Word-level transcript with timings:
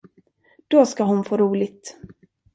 Då 0.67 0.85
skall 0.85 1.07
hon 1.07 1.23
få 1.23 1.37
roligt! 1.37 1.99